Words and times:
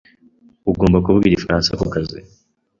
agomba 0.69 1.01
kuvuga 1.05 1.25
igifaransa 1.27 1.77
kukazi. 1.79 2.17